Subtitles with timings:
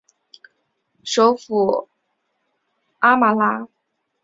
[1.03, 1.87] 首府
[2.97, 3.67] 阿马拉。